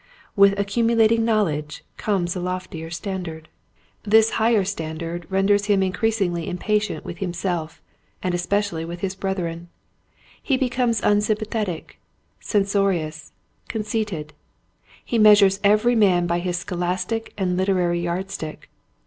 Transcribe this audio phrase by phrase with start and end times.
[0.35, 3.49] With accumulat ing knowledge comes a loftier standard.
[4.03, 4.55] Books and Reading.
[4.57, 7.83] 189 This higher standard renders him increas ingly impatient with himself
[8.23, 9.69] and especially with his brethren.
[10.41, 11.97] He becomes unsympa thetic,
[12.39, 13.31] censorious,
[13.67, 14.33] conceited.
[15.05, 18.71] He meas ures every man by his scholastic and literary yardstick.